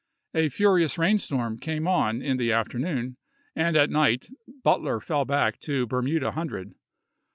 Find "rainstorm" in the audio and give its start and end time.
0.97-1.59